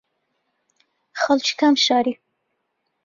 [1.19, 2.13] خەڵکی کام شاری